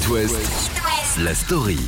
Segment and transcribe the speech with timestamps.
[0.00, 0.36] It West,
[1.18, 1.78] la story.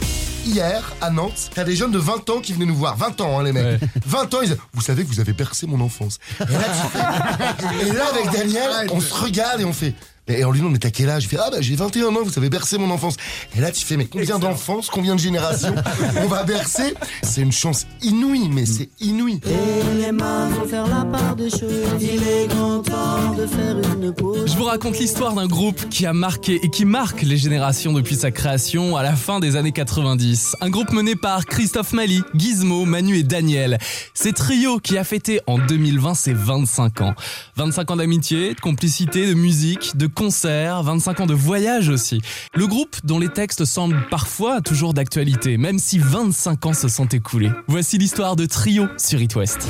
[0.45, 2.97] Hier, à Nantes, t'as des jeunes de 20 ans qui venaient nous voir.
[2.97, 3.81] 20 ans, hein, les mecs.
[4.07, 6.19] 20 ans, ils disaient, vous savez que vous avez bercé mon enfance.
[6.41, 9.95] Et là, tu fais- et là, avec Daniel, on se regarde et on fait.
[10.29, 11.25] Et on lui demande, mais t'as quel âge?
[11.25, 13.17] Il fait, ah bah j'ai 21 ans, vous avez bercé mon enfance.
[13.57, 15.75] Et là, tu fais, mais combien d'enfances, combien de générations
[16.23, 16.95] on va bercer?
[17.25, 19.41] C'est une chance inouïe, mais c'est inouï.
[19.45, 22.01] Et les mains vont faire la part des choses.
[22.01, 24.49] Il est grand temps de faire une pause.
[24.49, 28.15] Je vous raconte l'histoire d'un groupe qui a marqué et qui marque les générations depuis
[28.15, 30.55] sa création à la fin des années 90.
[30.61, 33.79] Un groupe mené par Christophe Mali, Gizmo, Manu et Daniel.
[34.15, 37.15] C'est Trio qui a fêté en 2020 ses 25 ans.
[37.57, 42.21] 25 ans d'amitié, de complicité, de musique, de concerts, 25 ans de voyage aussi.
[42.55, 47.07] Le groupe dont les textes semblent parfois toujours d'actualité, même si 25 ans se sont
[47.07, 47.51] écoulés.
[47.67, 49.69] Voici l'histoire de Trio sur It West.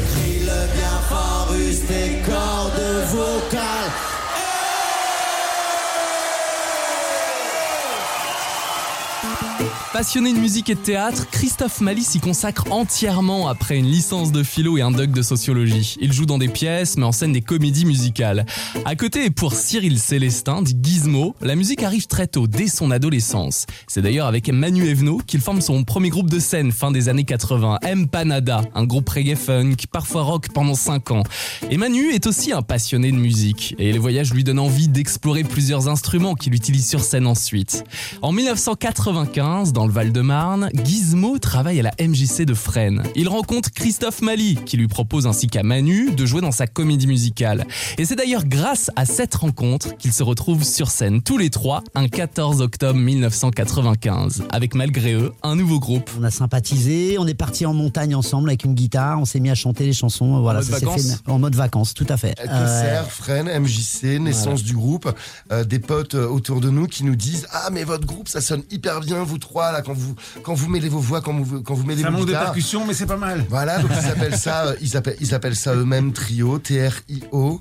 [9.92, 14.42] Passionné de musique et de théâtre, Christophe Mali s'y consacre entièrement après une licence de
[14.42, 15.96] philo et un doc de sociologie.
[16.00, 18.46] Il joue dans des pièces, mais en scène des comédies musicales.
[18.86, 23.66] À côté, pour Cyril Célestin, dit Gizmo, la musique arrive très tôt, dès son adolescence.
[23.86, 27.24] C'est d'ailleurs avec Manu Evno qu'il forme son premier groupe de scène fin des années
[27.24, 31.22] 80, M Panada, un groupe reggae funk, parfois rock pendant 5 ans.
[31.70, 35.44] Et Manu est aussi un passionné de musique, et les voyages lui donnent envie d'explorer
[35.44, 37.84] plusieurs instruments qu'il utilise sur scène ensuite.
[38.22, 43.02] En 1995, dans le Val-de-Marne, Gizmo travaille à la MJC de Fresnes.
[43.14, 47.06] Il rencontre Christophe Mali, qui lui propose ainsi qu'à Manu de jouer dans sa comédie
[47.06, 47.66] musicale.
[47.98, 51.82] Et c'est d'ailleurs grâce à cette rencontre qu'ils se retrouvent sur scène tous les trois
[51.94, 56.10] un 14 octobre 1995, avec malgré eux un nouveau groupe.
[56.18, 59.50] On a sympathisé, on est parti en montagne ensemble avec une guitare, on s'est mis
[59.50, 60.40] à chanter les chansons.
[60.40, 62.34] Voilà, mode ça s'est vacances fait en mode vacances, tout à fait.
[62.40, 65.12] Euh, Concert, Fresnes, MJC, naissance du groupe,
[65.50, 68.40] euh, des potes euh, autour de nous qui nous disent ah mais votre groupe ça
[68.40, 71.62] sonne hyper bien vous trois là quand vous quand vous mêlez vos voix quand vous
[71.62, 72.44] quand vous mêlez Ça vos manque de guitares.
[72.44, 73.44] percussion, mais c'est pas mal.
[73.48, 77.60] Voilà, donc ils appellent ça, ils appellent, ils appellent ça eux-mêmes trio, T-R-I-O,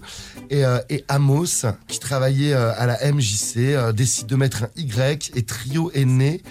[0.50, 4.70] et, euh, et Amos, qui travaillait euh, à la MJC, euh, décide de mettre un
[4.76, 6.42] Y, et trio est né,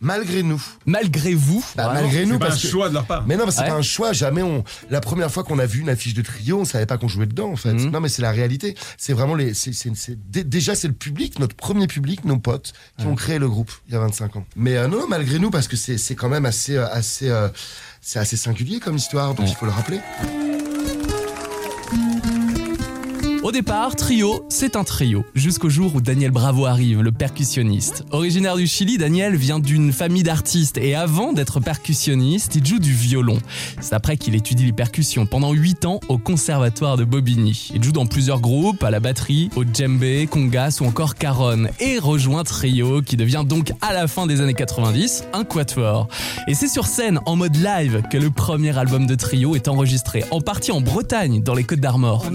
[0.00, 0.62] malgré nous.
[0.86, 2.68] Malgré vous, Bah, malgré C'est nous, pas un parce que...
[2.68, 3.24] choix de leur part.
[3.26, 3.68] Mais non, mais c'est Ouais.
[3.68, 4.12] pas un choix.
[4.12, 4.64] Jamais on.
[4.90, 7.26] La première fois qu'on a vu une affiche de trio, on savait pas qu'on jouait
[7.26, 7.72] dedans, en fait.
[7.74, 7.90] Mhm.
[7.90, 8.74] Non, mais c'est la réalité.
[8.96, 9.54] C'est vraiment les.
[9.54, 13.14] c'est c'est- c'est- dé- déjà, c'est le public, notre premier public, nos potes, qui ont
[13.14, 14.44] créé le groupe il y a 25 ans.
[14.56, 17.48] Mais euh, non, malgré nous, parce que c'est c'est quand même assez, euh, assez, euh,
[18.00, 20.00] c'est assez singulier comme histoire, donc il faut le rappeler.
[23.48, 28.04] Au départ, Trio, c'est un trio, jusqu'au jour où Daniel Bravo arrive, le percussionniste.
[28.10, 32.92] Originaire du Chili, Daniel vient d'une famille d'artistes et avant d'être percussionniste, il joue du
[32.92, 33.38] violon.
[33.80, 37.70] C'est après qu'il étudie les percussions pendant 8 ans au conservatoire de Bobigny.
[37.74, 41.98] Il joue dans plusieurs groupes, à la batterie, au djembé, congas ou encore caronne et
[41.98, 46.08] rejoint Trio qui devient donc à la fin des années 90 un quatuor.
[46.48, 50.22] Et c'est sur scène en mode live que le premier album de Trio est enregistré,
[50.32, 52.26] en partie en Bretagne, dans les Côtes d'Armor.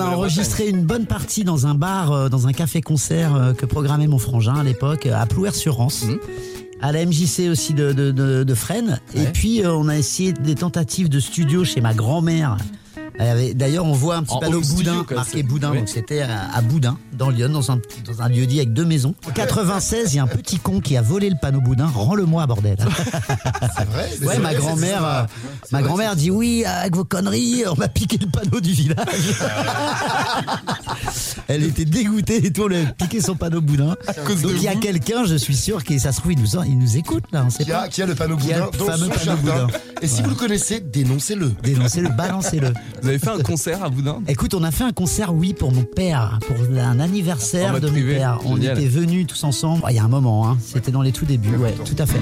[1.06, 5.06] Partie dans un bar, euh, dans un café-concert euh, que programmait mon frangin à l'époque,
[5.06, 6.04] euh, à Plouer-sur-Rance.
[6.06, 6.20] Mhm.
[6.82, 9.00] À la MJC aussi de, de, de, de Fresnes.
[9.16, 12.58] Et puis, euh, on a essayé des tentatives de studio chez ma grand-mère.
[13.18, 15.72] D'ailleurs, on voit un petit En panneau studio, Boudin, marqué Boudin.
[15.72, 15.78] oui.
[15.80, 18.74] Donc, c'était à, à Boudin, dans Lyon, dans un, petit- dans un lieu dit avec
[18.74, 19.14] deux maisons.
[19.28, 21.88] En 96, il y a un petit con qui a volé le panneau Boudin.
[21.88, 22.78] Rends-le-moi, bordel.
[23.78, 24.10] C'est vrai.
[24.24, 25.24] Ouais, ma grand-mère, euh,
[25.72, 28.98] ma grand-mère dit oui, avec vos conneries, on m'a piqué le panneau du village.
[31.48, 33.96] Elle était dégoûtée et tout, on lui a piqué son panneau boudin.
[34.42, 36.78] Donc il y a quelqu'un, je suis sûr, qui ça se trouve, il nous, il
[36.78, 37.88] nous écoute là, on sait Qui a, pas.
[37.90, 39.66] qui a le panneau Qui a boudin le dans fameux son panneau jardin.
[39.66, 39.78] boudin.
[40.02, 41.54] Et si vous le connaissez, dénoncez-le.
[41.64, 42.74] Dénoncez-le, balancez-le.
[43.04, 44.22] Vous avez fait un concert à Boudin?
[44.30, 47.96] Écoute, on a fait un concert, oui, pour mon père, pour un anniversaire de mon
[47.96, 48.40] père.
[48.46, 48.80] On génial.
[48.80, 49.82] était venus tous ensemble.
[49.84, 50.58] Oh, Il y a un moment, hein.
[50.62, 52.22] c'était dans les tout débuts, ouais, tout à fait.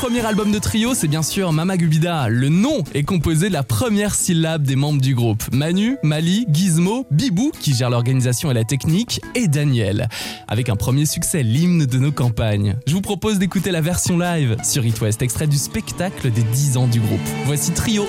[0.00, 2.30] Premier album de trio, c'est bien sûr Mama Gubida.
[2.30, 5.42] Le nom est composé de la première syllabe des membres du groupe.
[5.52, 10.08] Manu, Mali, Gizmo, Bibou, qui gère l'organisation et la technique, et Daniel.
[10.48, 12.76] Avec un premier succès, l'hymne de nos campagnes.
[12.86, 16.78] Je vous propose d'écouter la version live sur It West, extrait du spectacle des 10
[16.78, 17.20] ans du groupe.
[17.44, 18.06] Voici Trio.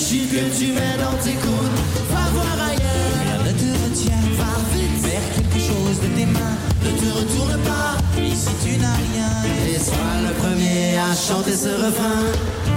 [0.00, 1.78] Pas chiffre que tu mets dans tes coudes.
[2.10, 4.22] Va voir ailleurs, ne te retient.
[4.38, 6.56] Va vite faire quelque chose de tes mains.
[6.84, 9.32] Ne te retourne pas, ici tu n'as rien.
[9.68, 12.69] Et sois le premier à chanter ce refrain.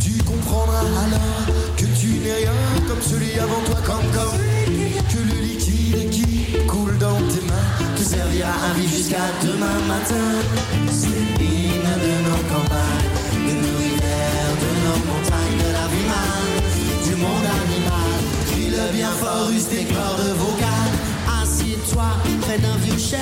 [0.00, 1.46] Tu comprendras alors
[1.76, 2.52] que tu n'es rien
[2.88, 4.38] comme celui avant toi, comme comme
[5.10, 7.94] que le liquide qui coule dans tes mains.
[7.96, 10.26] Te servira à vivre jusqu'à demain matin.
[10.90, 11.08] C'est
[11.38, 13.10] l'hymne de nos campagnes
[13.48, 16.56] De nos rivières, de nos montagnes De la vie manne,
[17.06, 18.18] du monde animal.
[18.50, 20.85] Crie le bien fort, use tes cordes vocales
[21.86, 22.04] Assieds-toi
[22.42, 23.20] près d'un vieux chêne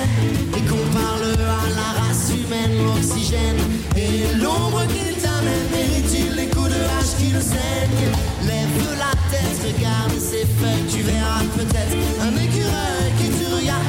[0.57, 3.57] Et qu'on parle à la race humaine L'oxygène
[3.95, 5.67] et l'ombre qu'il t'amène.
[5.71, 8.11] Mérite-t-il les coups de hache qui le saignent?
[8.45, 13.85] Lève la tête, regarde ses feuilles Tu verras peut-être un écureuil qui te regarde.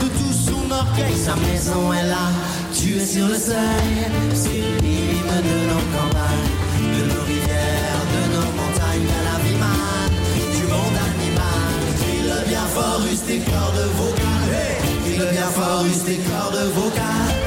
[0.00, 2.30] De tout son orgueil, sa maison est là,
[2.72, 6.53] tu es sur le seuil, c'est l'hymne de nos campagnes,
[12.54, 13.00] bien fort,
[15.32, 15.84] bien fort,
[16.24, 17.43] cordes.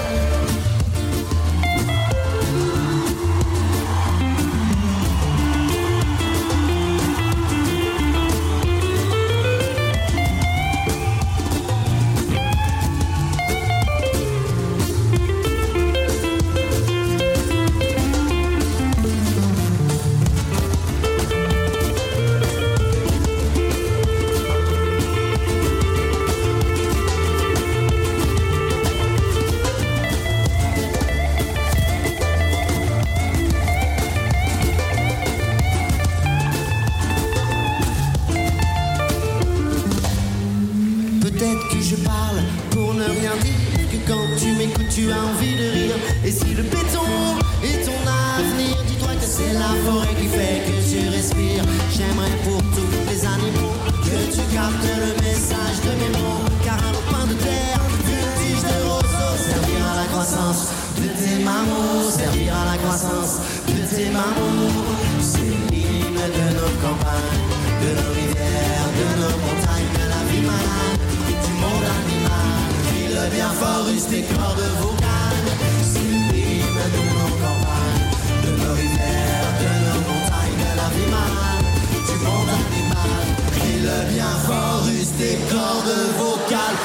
[86.18, 86.78] Vocales.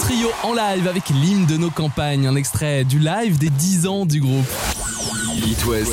[0.00, 4.06] Trio en live avec l'hymne de nos campagnes, un extrait du live des 10 ans
[4.06, 4.44] du groupe.
[5.46, 5.92] It West,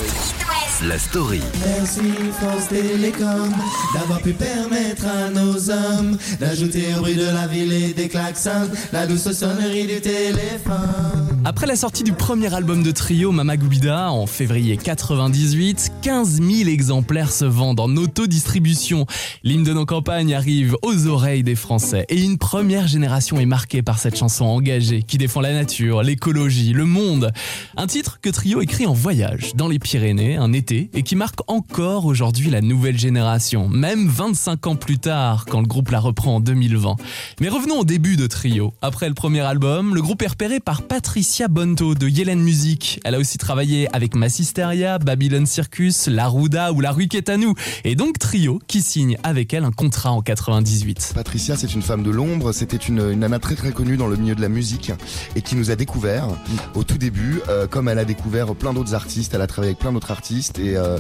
[0.83, 1.41] la story.
[1.65, 3.51] Merci France Télécom
[3.93, 8.69] d'avoir pu permettre à nos hommes d'ajouter au bruit de la ville et des klaxons
[8.91, 11.30] la douce sonnerie du téléphone.
[11.51, 16.69] Après la sortie du premier album de Trio, Mama Goubida, en février 98, 15 000
[16.69, 19.05] exemplaires se vendent en autodistribution.
[19.43, 23.81] L'hymne de nos campagnes arrive aux oreilles des Français et une première génération est marquée
[23.81, 27.33] par cette chanson engagée qui défend la nature, l'écologie, le monde.
[27.75, 31.41] Un titre que Trio écrit en voyage dans les Pyrénées un été et qui marque
[31.51, 36.37] encore aujourd'hui la nouvelle génération, même 25 ans plus tard quand le groupe la reprend
[36.37, 36.95] en 2020.
[37.41, 38.73] Mais revenons au début de Trio.
[38.81, 42.99] Après le premier album, le groupe est repéré par Patricia Patricia Bonto de Yellen Music.
[43.03, 47.55] Elle a aussi travaillé avec Massisteria, Babylon Circus, La Ruda ou La Rue Quétanou.
[47.83, 51.13] Et donc Trio qui signe avec elle un contrat en 98.
[51.15, 52.51] Patricia, c'est une femme de l'ombre.
[52.51, 54.91] C'était une, une nana très très connue dans le milieu de la musique
[55.35, 56.27] et qui nous a découvert
[56.75, 59.33] au tout début, euh, comme elle a découvert plein d'autres artistes.
[59.33, 60.99] Elle a travaillé avec plein d'autres artistes et, euh,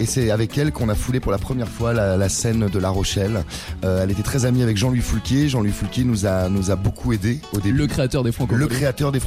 [0.00, 2.78] et c'est avec elle qu'on a foulé pour la première fois la, la scène de
[2.78, 3.44] La Rochelle.
[3.84, 5.50] Euh, elle était très amie avec Jean-Louis Foulquier.
[5.50, 7.76] Jean-Louis Foulquier nous a nous a beaucoup aidé au début.
[7.76, 8.54] Le créateur des Franco.
[8.54, 9.20] le créateur des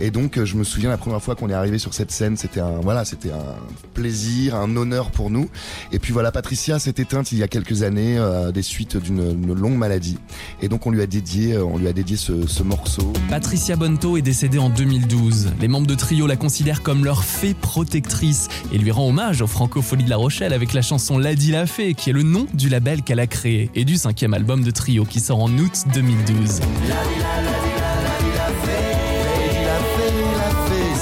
[0.00, 2.36] Et donc, euh, je me souviens la première fois qu'on est arrivé sur cette scène,
[2.36, 3.56] c'était un, voilà, c'était un
[3.94, 5.48] plaisir, un honneur pour nous.
[5.92, 9.22] Et puis voilà, Patricia s'est éteinte il y a quelques années euh, des suites d'une
[9.42, 10.18] une longue maladie.
[10.60, 13.12] Et donc, on lui a dédié, euh, on lui a dédié ce, ce morceau.
[13.28, 15.52] Patricia Bonto est décédée en 2012.
[15.60, 19.46] Les membres de Trio la considèrent comme leur fée protectrice et lui rend hommage aux
[19.46, 22.68] Francopholies de La Rochelle avec la chanson Lady la Fée, qui est le nom du
[22.68, 26.60] label qu'elle a créé et du cinquième album de Trio qui sort en août 2012.
[26.84, 27.51] Il a fait,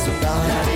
[0.08, 0.69] a fait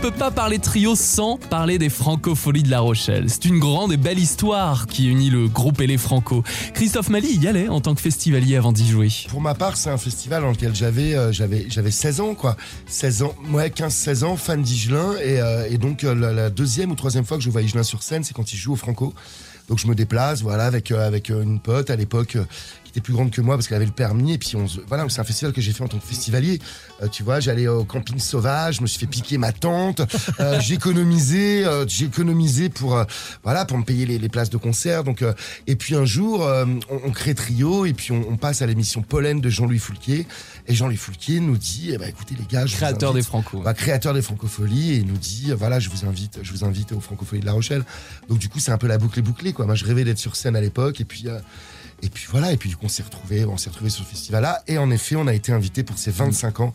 [0.00, 3.26] peut pas parler trio sans parler des francopholies de La Rochelle.
[3.28, 6.42] C'est une grande et belle histoire qui unit le groupe et les franco.
[6.72, 9.08] Christophe Mali y allait en tant que festivalier avant d'y jouer.
[9.28, 12.56] Pour ma part, c'est un festival dans lequel j'avais euh, j'avais j'avais 16 ans quoi.
[12.86, 16.90] 16 ans, ouais, 15 16 ans, fan d'Igelin et, euh, et donc euh, la, deuxième
[16.90, 19.12] ou troisième fois que je vois Igelin sur scène, c'est quand il joue au Franco.
[19.70, 22.44] Donc je me déplace, voilà, avec euh, avec euh, une pote à l'époque euh,
[22.90, 25.06] qui était plus grande que moi parce qu'elle avait le permis et puis on voilà,
[25.08, 26.58] c'est un festival que j'ai fait en tant que festivalier.
[27.02, 30.02] Euh, tu vois, j'allais au camping sauvage, je me suis fait piquer ma tente,
[30.40, 33.04] euh, j'ai économisé, euh, j'ai économisé pour euh,
[33.42, 35.04] voilà pour me payer les, les places de concert.
[35.04, 35.32] Donc euh,
[35.66, 38.66] et puis un jour, euh, on, on crée trio et puis on, on passe à
[38.66, 40.26] l'émission Pollen de Jean-Louis Foulquier
[40.66, 43.28] et Jean-Louis Foulquier nous dit, eh ben, écoutez les gars, je vous Créateur des invite-
[43.28, 43.60] franco.
[43.62, 46.92] bah, créateur des Francopholies et il nous dit voilà je vous invite je vous invite
[46.92, 47.84] aux Francopholies de La Rochelle
[48.28, 50.18] donc du coup c'est un peu la boucle est bouclée quoi moi je rêvais d'être
[50.18, 51.38] sur scène à l'époque et puis euh,
[52.02, 54.10] et puis voilà et puis du coup on s'est retrouvé on s'est retrouvé sur ce
[54.10, 56.72] festival là et en effet on a été invité pour ces 25 ans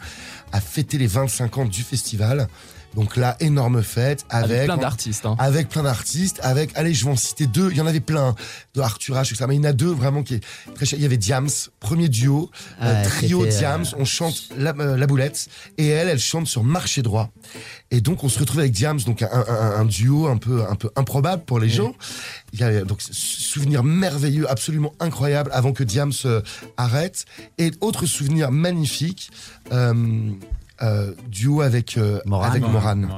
[0.52, 2.48] à fêter les 25 ans du festival
[2.96, 5.26] donc là énorme fête avec, Avec plein d'artistes.
[5.26, 5.36] hein.
[5.40, 7.70] avec plein d'artistes, avec, allez, je vais en citer deux.
[7.72, 8.36] Il y en avait plein
[8.74, 9.46] de Arthur H, etc.
[9.48, 10.44] Mais il y en a deux vraiment qui est
[10.76, 10.98] très cher.
[10.98, 11.50] Il y avait Diams,
[11.80, 12.50] premier duo,
[12.82, 13.86] euh, trio c'était, euh, Diams.
[13.98, 15.48] On chante la, euh, la boulette
[15.78, 17.30] et elle, elle chante sur Marché droit.
[17.92, 20.76] Et donc on se retrouve avec Diams, donc un, un- un duo un peu, un
[20.76, 21.94] peu improbable pour les gens.
[22.54, 26.42] Il y a donc ce souvenir merveilleux, absolument incroyable, avant que Diams euh,
[26.78, 27.26] arrête.
[27.58, 29.30] Et autre souvenir magnifique.
[29.72, 30.32] euh,
[30.82, 32.52] euh, duo avec euh, Morane.
[32.52, 33.10] avec Morane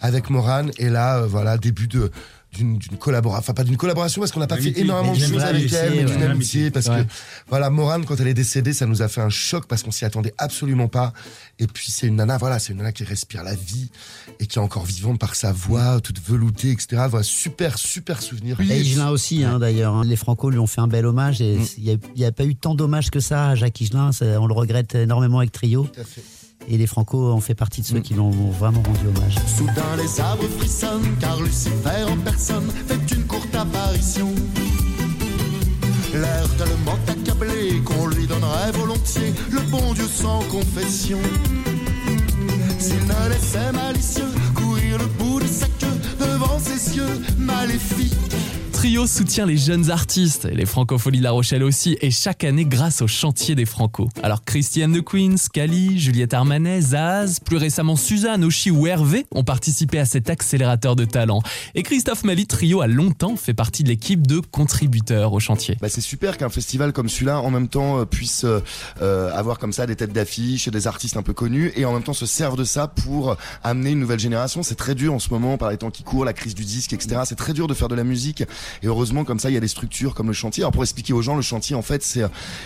[0.00, 2.10] avec Morane et là euh, voilà début de
[2.56, 5.72] d'une collaboration enfin pas d'une collaboration parce qu'on n'a pas fait énormément de choses avec
[5.72, 7.02] elle mais d'une Une amitié parce Ouais.
[7.04, 7.08] que
[7.48, 10.04] voilà Morane quand elle est décédée ça nous a fait un choc parce qu'on s'y
[10.04, 11.12] attendait absolument pas
[11.58, 13.90] et puis c'est une nana voilà c'est une nana qui respire la vie
[14.38, 18.60] et qui est encore vivante par sa voix toute veloutée etc voilà super super souvenir
[18.60, 19.94] Et Higelin aussi, hein, d'ailleurs.
[19.94, 20.04] hein.
[20.04, 22.76] Les Franco lui ont fait un bel hommage et il n'y a, pas eu tant
[22.76, 24.10] d'hommages que ça à Jacques Higelin.
[24.20, 25.88] On le regrette énormément avec Trio.
[25.92, 26.22] Tout à fait.
[26.68, 29.36] Et les Franco ont fait partie de ceux qui l'ont vraiment rendu hommage.
[29.46, 34.34] Soudain les arbres frissonnent car Lucifer en personne fait une courte apparition.
[36.14, 41.18] L'air tellement accablé qu'on lui donnerait volontiers le bon Dieu sans confession.
[42.78, 44.23] S'il ne laissait malicieux
[48.94, 52.64] Trio soutient les jeunes artistes, et les francopholies de La Rochelle aussi, et chaque année
[52.64, 54.08] grâce au chantier des Franco.
[54.22, 59.42] Alors Christiane de Queen, Scali, Juliette Armanet, Zaz, plus récemment Suzanne, Oshi ou Hervé ont
[59.42, 61.42] participé à cet accélérateur de talent.
[61.74, 65.76] Et Christophe Mali, Trio a longtemps fait partie de l'équipe de contributeurs au chantier.
[65.80, 68.60] Bah, c'est super qu'un festival comme celui-là, en même temps, euh, puisse euh,
[69.02, 72.04] euh, avoir comme ça des têtes d'affiche, des artistes un peu connus, et en même
[72.04, 74.62] temps se serve de ça pour amener une nouvelle génération.
[74.62, 76.92] C'est très dur en ce moment, par les temps qui courent, la crise du disque,
[76.92, 77.22] etc.
[77.24, 78.44] C'est très dur de faire de la musique.
[78.84, 80.62] Et heureusement, comme ça, il y a des structures comme le chantier.
[80.62, 82.22] Alors pour expliquer aux gens, le chantier, en fait, c'est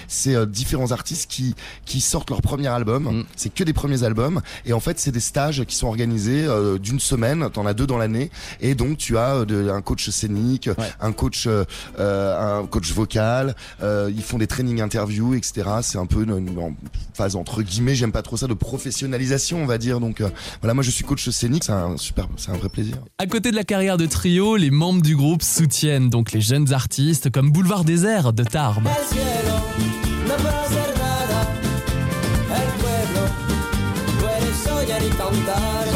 [0.09, 1.55] c'est euh, différents artistes qui
[1.87, 3.05] qui sortent leur premier album.
[3.05, 3.25] Mm.
[3.37, 6.77] C'est que des premiers albums, et en fait, c'est des stages qui sont organisés euh,
[6.79, 7.49] d'une semaine.
[7.53, 10.69] T'en as deux dans l'année, et donc tu as euh, de- un coach scénique,
[11.01, 11.65] un coach euh,
[12.01, 13.55] euh, un coach vocal.
[13.83, 15.69] euh, ils font des trainings interviews, etc.
[15.83, 16.75] C'est un peu une,
[17.15, 20.01] phase entre guillemets, j'aime pas trop ça, de professionnalisation, on va dire.
[20.01, 20.29] Donc euh,
[20.61, 22.97] voilà, moi je suis coach scénique, c'est un super, c'est un vrai plaisir.
[23.19, 26.73] À côté de la carrière de Trio, les membres du groupe soutiennent donc les jeunes
[26.73, 28.89] artistes comme Boulevard Désert de Tarbes.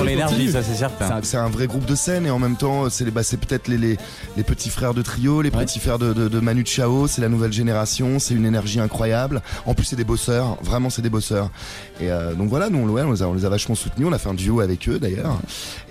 [0.03, 1.21] Sur l'énergie, ça c'est certain.
[1.23, 3.97] C'est un vrai groupe de scène et en même temps, c'est bah, peut-être les, les,
[4.37, 7.29] les petits frères de trio, les petits frères de, de, de Manu Chao, c'est la
[7.29, 9.43] nouvelle génération, c'est une énergie incroyable.
[9.67, 11.51] En plus, c'est des bosseurs, vraiment, c'est des bosseurs.
[12.01, 14.07] Et euh, donc voilà, nous, on, ouais, on, les a, on les a vachement soutenus,
[14.09, 15.39] on a fait un duo avec eux d'ailleurs.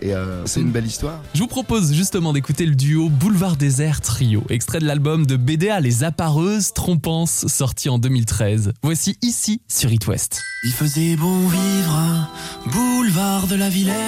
[0.02, 1.20] Et euh, c'est une belle histoire.
[1.34, 5.80] Je vous propose justement d'écouter le duo Boulevard Désert Trio, extrait de l'album de BDA
[5.80, 8.74] Les Appareuses Trompances, sorti en 2013.
[8.84, 10.42] Voici ici sur It West.
[10.64, 12.30] Il faisait bon vivre,
[12.72, 14.01] boulevard de la Villette.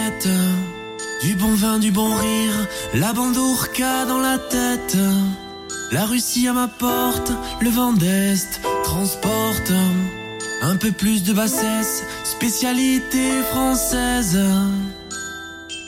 [1.22, 4.98] Du bon vin, du bon rire, la bandourka dans la tête.
[5.92, 7.32] La Russie à ma porte,
[7.62, 9.72] le vent d'Est transporte
[10.62, 14.40] un peu plus de bassesse, spécialité française.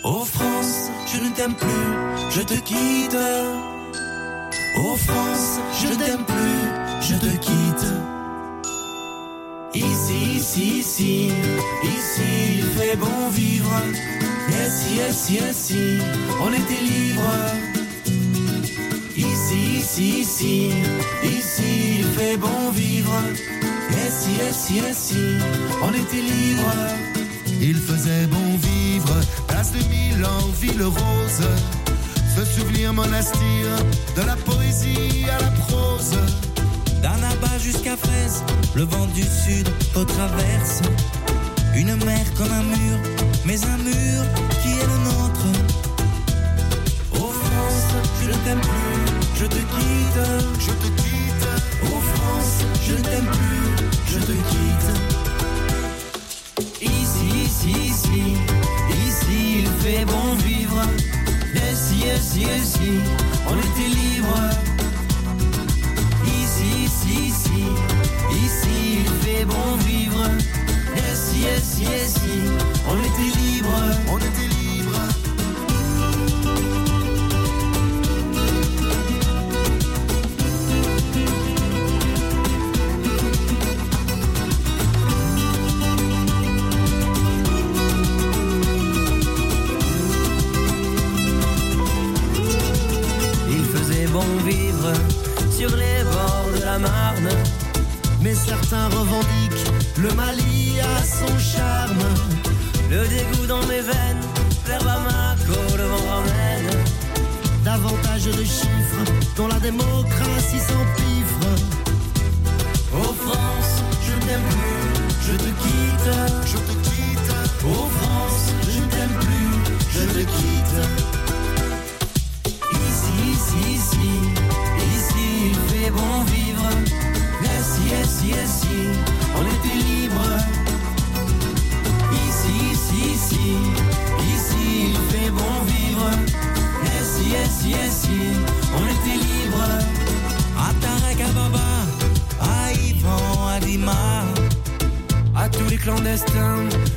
[0.03, 3.17] Oh France, je ne t'aime plus, je te quitte.
[4.77, 7.85] Oh France, je ne t'aime plus, je te quitte.
[9.75, 11.32] Ici, ici, ici,
[11.84, 13.82] ici, il fait bon vivre.
[14.50, 15.74] Yes, yes, yes,
[16.41, 17.34] on était libre.
[19.17, 20.70] Ici, ici, ici,
[21.24, 23.22] ici, il fait bon vivre.
[23.91, 25.38] Yes, yes, yes, si,
[25.84, 26.74] on était libre.
[27.62, 29.15] Il faisait bon vivre,
[29.48, 31.48] place de Milan, ville rose.
[32.36, 33.65] Ce souvenir monastir,
[34.15, 36.17] de la poésie à la prose.
[37.05, 38.43] D'Annaba jusqu'à Fraise,
[38.74, 40.81] le vent du sud au traverse.
[41.75, 42.97] Une mer comme un mur,
[43.45, 44.24] mais un mur
[44.63, 45.45] qui est le nôtre.
[47.13, 47.93] Oh France,
[48.24, 49.05] je ne t'aime plus,
[49.39, 50.19] je te quitte,
[50.59, 51.47] je te quitte.
[51.83, 53.69] Oh France, je ne t'aime plus,
[54.12, 54.89] je te quitte.
[56.81, 58.24] Ici, ici, ici,
[59.07, 60.81] ici, il fait bon vivre.
[61.53, 62.75] Yes, yes, yes,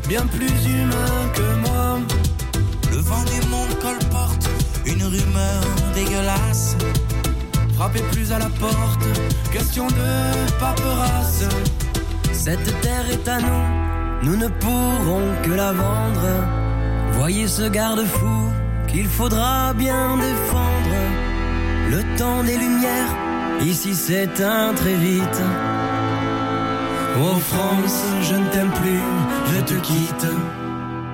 [0.08, 1.98] bien plus humains que moi.
[2.90, 4.48] Le vent du monde colporte
[4.86, 5.62] une rumeur
[5.94, 6.76] dégueulasse.
[7.74, 9.04] Frappez plus à la porte,
[9.52, 11.44] question de paperasse.
[12.32, 16.46] Cette terre est à nous, nous ne pourrons que la vendre.
[17.12, 18.50] Voyez ce garde-fou
[18.86, 20.98] qu'il faudra bien défendre.
[21.90, 23.14] Le temps des lumières,
[23.60, 25.42] ici s'éteint très vite.
[27.20, 29.00] Oh France, je ne t'aime plus,
[29.52, 30.26] je te quitte.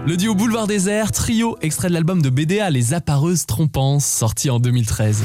[0.07, 4.59] Le duo Boulevard Désert Trio, extrait de l'album de BDA Les Appareuses Trompances, sorti en
[4.59, 5.23] 2013.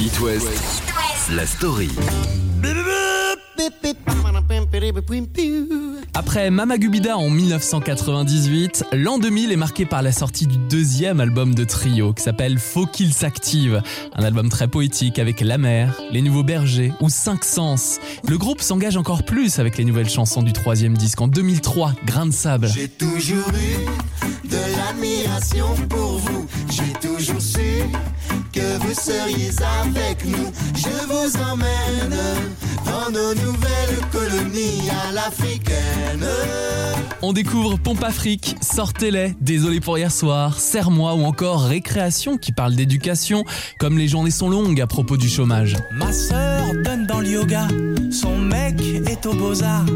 [0.00, 0.48] It West,
[1.34, 1.90] la story.
[6.16, 11.56] Après Mama Gubida en 1998, l'an 2000 est marqué par la sortie du deuxième album
[11.56, 13.82] de Trio qui s'appelle Faut qu'il s'active.
[14.14, 17.98] Un album très poétique avec La mer, Les Nouveaux Bergers ou Cinq Sens.
[18.28, 22.26] Le groupe s'engage encore plus avec les nouvelles chansons du troisième disque en 2003, Grain
[22.26, 22.68] de sable.
[22.72, 26.46] J'ai toujours eu de l'admiration pour vous.
[26.70, 27.82] J'ai toujours su
[28.52, 29.50] que vous seriez
[29.82, 30.52] avec nous.
[30.76, 32.16] Je vous emmène
[32.84, 36.03] dans nos nouvelles colonies à l'africaine.
[37.26, 42.74] On découvre Pompe Afrique, Sortez-les, Désolé pour hier soir, Serre-moi ou encore Récréation qui parle
[42.74, 43.44] d'éducation,
[43.78, 45.74] comme les journées sont longues à propos du chômage.
[45.92, 47.66] Ma sœur donne dans le yoga,
[48.12, 49.86] son mec est au beaux-arts.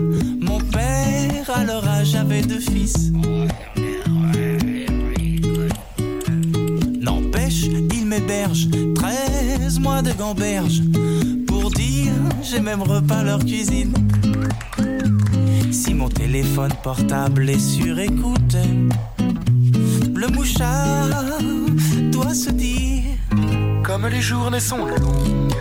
[0.40, 3.12] Mon père, à leur âge, avait deux fils.
[6.98, 10.80] N'empêche, il m'héberge, 13 mois de gamberge.
[11.46, 13.92] Pour dire, j'ai même repas leur cuisine.
[15.70, 18.56] Si mon téléphone portable est sur écoute.
[20.14, 21.38] Le mouchard
[22.10, 23.04] doit se dire
[23.84, 25.52] Comme les journées sont longues,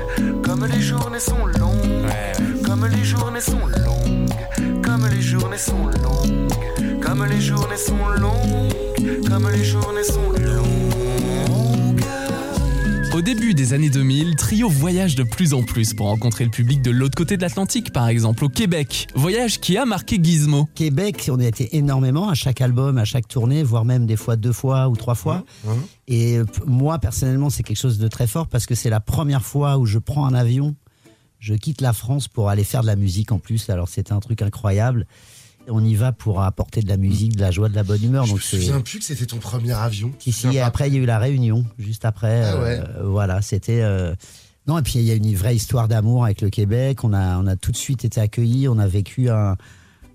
[0.43, 7.01] comme les journées sont longues, comme les journées sont longues, comme les journées sont longues,
[7.01, 10.76] comme les journées sont longues, comme les journées sont longues.
[13.17, 16.83] Au début des années 2000, Trio voyage de plus en plus pour rencontrer le public
[16.83, 19.07] de l'autre côté de l'Atlantique, par exemple au Québec.
[19.15, 20.69] Voyage qui a marqué Gizmo.
[20.75, 24.17] Québec, on y a été énormément à chaque album, à chaque tournée, voire même des
[24.17, 25.43] fois deux fois ou trois fois.
[26.07, 29.43] Et euh, moi, personnellement, c'est quelque chose de très fort parce que c'est la première
[29.43, 30.75] fois où je prends un avion,
[31.39, 33.67] je quitte la France pour aller faire de la musique en plus.
[33.71, 35.07] Alors c'était un truc incroyable.
[35.69, 38.25] On y va pour apporter de la musique, de la joie, de la bonne humeur.
[38.25, 40.11] Je me Donc c'est souviens plus que c'était ton premier avion.
[40.19, 42.43] Si, si, et après, il y a eu la réunion, juste après.
[42.45, 42.79] Ah ouais.
[42.79, 43.81] euh, voilà, c'était.
[43.81, 44.15] euh,
[44.67, 47.03] Non, et puis il y a une vraie histoire d'amour avec le Québec.
[47.03, 48.67] On a, on a tout de suite été accueillis.
[48.69, 49.55] On a vécu un.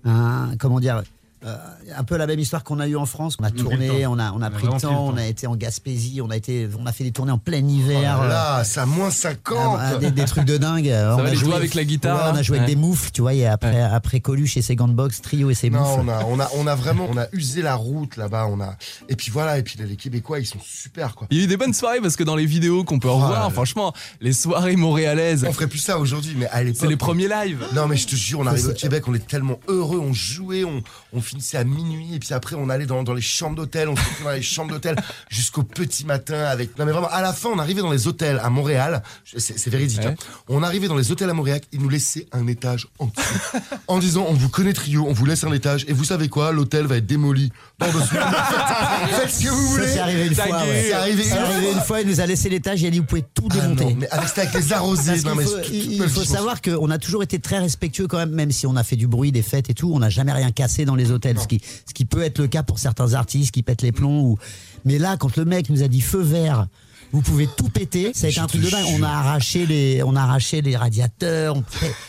[0.05, 1.03] un comment dire
[1.45, 1.57] euh,
[1.95, 3.37] un peu la même histoire qu'on a eu en France.
[3.39, 6.21] On a tourné, on a, on a pris le temps, on a été en Gaspésie,
[6.21, 8.01] on a, été, on a fait des tournées en plein Oh hiver.
[8.01, 9.57] là euh, là, c'est à moins 50.
[9.79, 10.87] ah, des, des trucs de dingue.
[10.87, 12.75] on a joué avec la guitare, ouais, on a joué avec Ouais.
[12.75, 13.33] des moufles, tu vois.
[13.33, 16.01] Et après, après Coluche et ses gants de boxe, Trio et ses Non, moufles.
[16.05, 18.47] on a, on a, on a vraiment, on a usé la route là-bas.
[18.49, 18.75] On a,
[19.09, 21.27] et puis voilà, et puis les Québécois, ils sont super quoi.
[21.31, 23.15] Il y a eu des bonnes soirées parce que dans les vidéos qu'on peut Oh
[23.15, 23.49] revoir, là.
[23.49, 26.77] franchement, les soirées montréalaises, On ferait plus ça aujourd'hui, mais à l'époque.
[26.81, 27.63] c'est les premiers lives.
[27.75, 30.13] Non mais je te jure, on arrive au ça- Québec, on est tellement heureux, on
[30.13, 30.81] jouait, on,
[31.13, 33.95] on finissait à minuit et puis après on allait dans, dans les chambres d'hôtel, on
[33.95, 34.95] se retrouvait dans les chambres d'hôtel
[35.29, 36.77] jusqu'au petit matin avec.
[36.77, 39.03] Non mais vraiment, à la fin on arrivait dans les hôtels à Montréal,
[39.37, 39.99] c'est véridique.
[39.99, 40.07] Ouais.
[40.07, 40.15] hein.
[40.47, 43.23] On arrivait dans les hôtels à Montréal, ils nous laissaient un étage entier
[43.87, 46.51] en disant on vous connaît trio, on vous laisse un étage et vous savez quoi,
[46.51, 47.51] l'hôtel va être démoli
[47.91, 48.23] deux semaines.
[49.11, 49.87] Faites, ce que vous voulez.
[49.87, 50.45] c'est arrivé une fois.
[50.45, 50.83] Ouais.
[50.87, 52.91] C'est arrivé C'est une arrivé une fois, il nous a laissé l'étage et il a
[52.91, 53.83] dit vous pouvez tout Ah démonter.
[53.85, 55.11] non, mais avec, c'était avec les arrosés.
[55.11, 58.07] Parce non, qu'il mais faut, tout- il- faut savoir qu'on a toujours été très respectueux
[58.07, 60.09] quand même, même si on a fait du bruit, des fêtes et tout, on n'a
[60.09, 62.79] jamais rien cassé dans les hôtels, ce qui, ce qui peut être le cas pour
[62.79, 64.21] certains artistes qui pètent les plombs.
[64.21, 64.37] Ou...
[64.85, 66.67] Mais là, quand le mec nous a dit feu vert,
[67.13, 68.85] vous pouvez tout péter, ça a été un truc de dingue.
[68.99, 71.63] On a arraché les, on a arraché les radiateurs, on,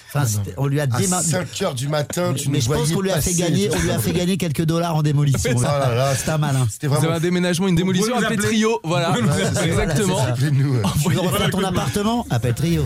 [0.09, 2.69] enfin, c'était- on lui a À déma- 5 heures du matin, tu Mais nous je
[2.71, 5.53] pense qu'on lui a fait gagner, on lui a fait gagner quelques dollars en démolition.
[5.57, 6.67] Oh là là, C'était un malin.
[6.71, 7.17] C'était Vous avez vraiment.
[7.19, 8.37] un déménagement, une démolition, appelez.
[8.39, 8.81] Trio.
[8.83, 9.15] Voilà,
[9.65, 10.25] exactement.
[11.03, 12.83] Tu veux refaire ton appartement Appelle Trio.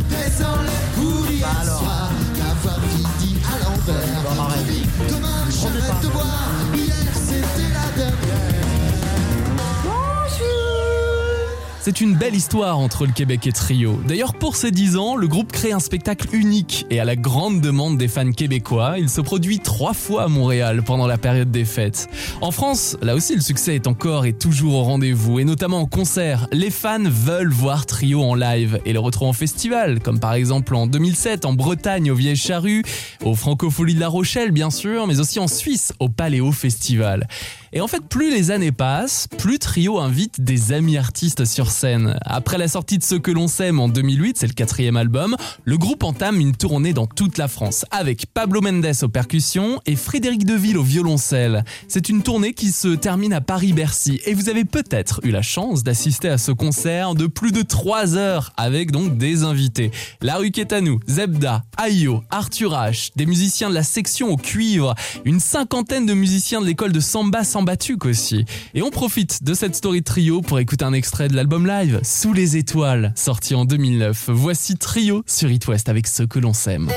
[11.89, 13.99] C'est une belle histoire entre le Québec et Trio.
[14.07, 17.63] D'ailleurs, pour ses 10 ans, le groupe crée un spectacle unique et à la grande
[17.63, 21.65] demande des fans québécois, il se produit trois fois à Montréal pendant la période des
[21.65, 22.11] fêtes.
[22.43, 25.87] En France, là aussi, le succès est encore et toujours au rendez-vous et notamment en
[25.87, 26.47] concert.
[26.53, 30.75] Les fans veulent voir Trio en live et le retrouver en festival, comme par exemple
[30.75, 32.83] en 2007 en Bretagne au Vieilles Charrues,
[33.25, 37.27] au Francophonie de La Rochelle bien sûr, mais aussi en Suisse au Paléo Festival.
[37.73, 42.19] Et en fait, plus les années passent, plus Trio invite des amis artistes sur scène.
[42.23, 45.77] Après la sortie de Ce que l'on s'aime en 2008, c'est le quatrième album, le
[45.77, 50.47] groupe entame une tournée dans toute la France, avec Pablo Mendes aux percussions et Frédéric
[50.47, 51.65] Deville au violoncelle.
[51.89, 55.83] C'est une tournée qui se termine à Paris-Bercy, et vous avez peut-être eu la chance
[55.83, 59.91] d'assister à ce concert de plus de 3 heures, avec donc des invités.
[60.23, 65.41] La rue Kétanou, Zebda, Ayo, Arthur H, des musiciens de la section au cuivre, une
[65.41, 68.45] cinquantaine de musiciens de l'école de Samba Sambatuk aussi.
[68.75, 72.33] Et on profite de cette story trio pour écouter un extrait de l'album live Sous
[72.33, 74.31] les étoiles, sorti en 2009.
[74.31, 76.89] Voici Trio sur It West avec ce que l'on s'aime.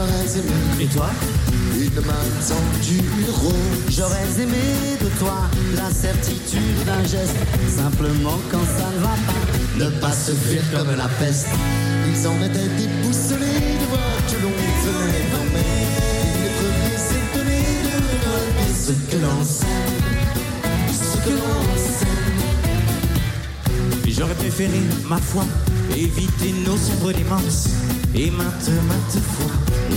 [0.00, 1.10] J'aurais aimé Et toi?
[1.74, 3.52] Une main tendue, rose.
[3.90, 5.42] J'aurais aimé de toi
[5.76, 7.36] la certitude d'un geste.
[7.68, 11.48] Simplement quand ça ne va pas, Ne pas se fuir comme la peste.
[12.08, 15.60] Ils en étaient déboussolés de voir que l'on venait.
[16.24, 19.66] Et les premiers s'étonnaient de récolter ce que l'on sait.
[20.94, 22.06] Ce que l'on sait.
[24.08, 25.44] J'aurais préféré, ma foi,
[25.94, 27.68] éviter nos sombres démences.
[28.14, 29.52] Et maintes, maintes fois,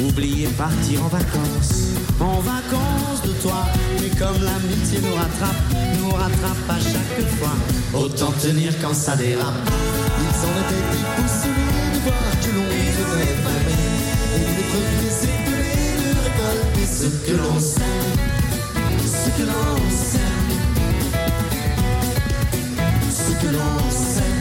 [0.08, 1.94] oublier partir en vacances.
[2.20, 3.66] En vacances de toi,
[4.00, 7.56] mais comme l'amitié nous rattrape, nous rattrape à chaque fois.
[7.94, 9.70] Autant tenir quand ça dérape.
[10.20, 13.38] Ils en étaient déboussolés de voir que l'on venait dormir.
[14.36, 17.98] Et les premiers s'étonnaient de récolter ce que l'on sait.
[19.06, 20.34] Ce que l'on sait.
[23.12, 24.38] Ce que l'on sait.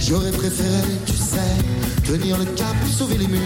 [0.00, 1.19] J'aurais préféré, tu
[2.04, 3.40] tenir le cap, sauver les murs,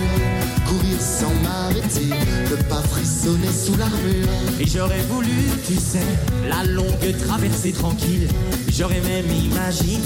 [0.67, 2.09] courir sans m'arrêter,
[2.51, 4.29] ne pas frissonner sous l'armure.
[4.61, 5.31] Et j'aurais voulu,
[5.67, 6.07] tu sais,
[6.49, 8.29] la longue traversée tranquille.
[8.69, 10.01] J'aurais même imaginé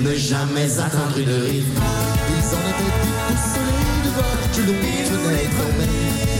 [0.00, 1.64] ne jamais atteindre une rive.
[2.28, 4.76] Ils en étaient déboussolés de voir que l'on
[5.24, 5.88] venait dormir.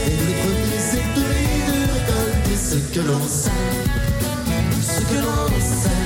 [0.07, 3.53] Et les premiers étonnés de récolter ce que l'on sème,
[4.83, 6.02] ce que l'on sème,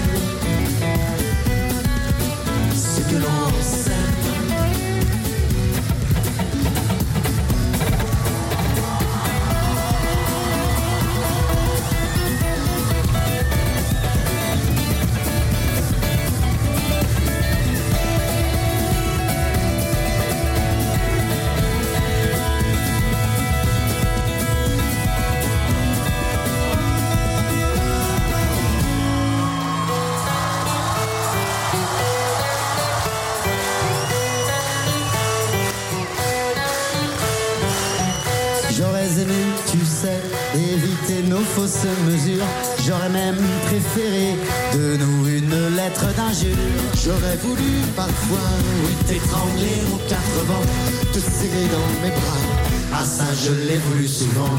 [53.07, 54.55] ça, je l'ai voulu souvent.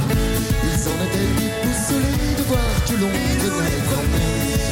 [0.64, 4.24] Ils en étaient déboussolés de voir que l'on venait dormir.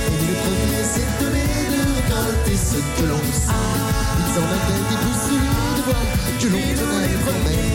[0.07, 3.67] Et les premiers s'étonnaient de récolter ce que l'on sait.
[4.21, 6.05] Ils en étaient déboussolés de voir
[6.39, 7.65] que l'on venait dormir.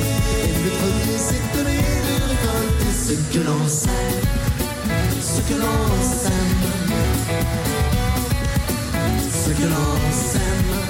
[0.40, 4.10] Et les premiers s'étonnaient de récolter ce que l'on sait.
[5.20, 5.80] Ce que l'on
[6.22, 6.60] sème.
[9.44, 10.89] Ce que l'on sème.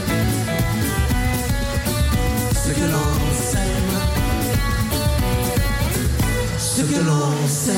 [7.00, 7.74] Que l'on sème.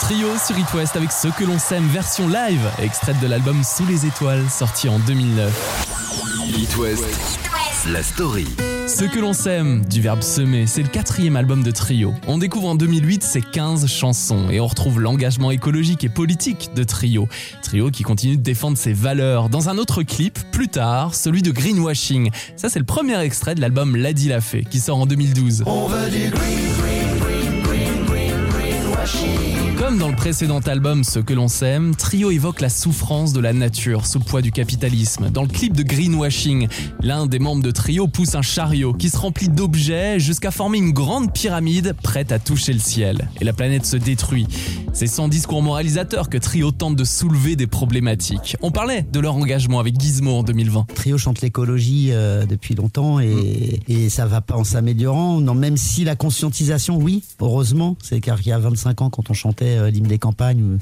[0.00, 3.86] Trio sur It West avec ce que l'on sème version live, extraite de l'album Sous
[3.86, 6.58] les étoiles, sorti en 2009.
[6.58, 7.04] It West,
[7.90, 8.46] la story.
[8.88, 12.14] Ce que l'on sème, du verbe semer, c'est le quatrième album de Trio.
[12.26, 16.84] On découvre en 2008 ses 15 chansons et on retrouve l'engagement écologique et politique de
[16.84, 17.28] Trio.
[17.62, 19.50] Trio qui continue de défendre ses valeurs.
[19.50, 22.30] Dans un autre clip, plus tard, celui de Greenwashing.
[22.56, 25.64] Ça, c'est le premier extrait de l'album Lady l'a fait, qui sort en 2012.
[25.66, 26.87] On veut du green, green, green, green, green, greenwashing.
[29.78, 33.52] Comme dans le précédent album Ce que l'on sème, Trio évoque la souffrance de la
[33.52, 35.30] nature sous le poids du capitalisme.
[35.30, 36.66] Dans le clip de Greenwashing,
[37.00, 40.90] l'un des membres de Trio pousse un chariot qui se remplit d'objets jusqu'à former une
[40.90, 43.30] grande pyramide prête à toucher le ciel.
[43.40, 44.48] Et la planète se détruit.
[44.92, 48.56] C'est sans discours moralisateur que Trio tente de soulever des problématiques.
[48.62, 50.86] On parlait de leur engagement avec Gizmo en 2020.
[50.96, 55.40] Trio chante l'écologie euh, depuis longtemps et, et ça va pas en s'améliorant.
[55.40, 59.30] Non, même si la conscientisation, oui, heureusement, c'est car il y a 25 ans quand
[59.30, 60.78] on chantait euh, l'hymne des campagnes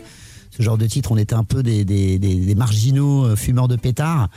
[0.56, 4.28] ce genre de titre, on était un peu des, marginaux euh, fumeurs de pétards.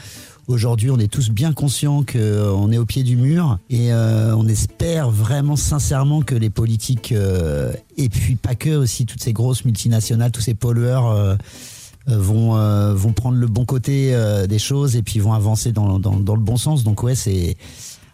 [0.48, 4.48] Aujourd'hui, on est tous bien conscients qu'on est au pied du mur et euh, on
[4.48, 9.64] espère vraiment sincèrement que les politiques euh, et puis pas que aussi toutes ces grosses
[9.64, 11.36] multinationales, tous ces pollueurs euh,
[12.10, 15.72] euh, vont euh, vont prendre le bon côté euh, des choses et puis vont avancer
[15.72, 16.84] dans, dans, dans le bon sens.
[16.84, 17.58] Donc ouais, c'est